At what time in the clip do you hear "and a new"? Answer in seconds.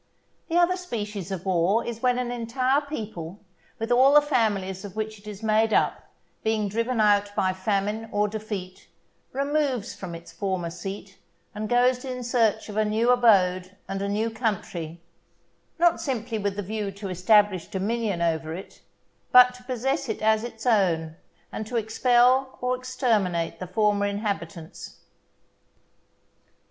13.87-14.31